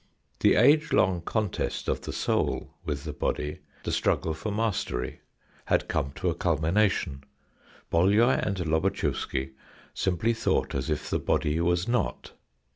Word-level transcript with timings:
The 0.39 0.55
age 0.55 0.93
long 0.93 1.21
contest 1.21 1.87
of 1.87 2.01
the 2.01 2.11
^oul 2.11 2.69
with 2.83 3.03
the 3.03 3.13
body, 3.13 3.59
the 3.83 3.91
struggle 3.91 4.33
for 4.33 4.51
mastery, 4.51 5.21
had 5.65 5.87
come 5.87 6.11
to 6.13 6.31
a 6.31 6.33
cul 6.33 6.57
mination. 6.57 7.21
Bolyai 7.91 8.43
and 8.43 8.57
Lobatchewsky 8.65 9.51
simply 9.93 10.33
thought 10.33 10.73
as 10.73 10.89
if 10.89 11.07
the 11.11 11.19
body 11.19 11.59
was 11.61 11.87
not. 11.87 12.31